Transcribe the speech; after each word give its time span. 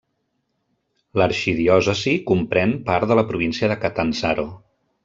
L'arxidiòcesi 1.21 2.15
comprèn 2.33 2.75
part 2.91 3.13
de 3.13 3.21
la 3.21 3.29
província 3.35 3.71
de 3.75 3.79
Catanzaro. 3.87 4.53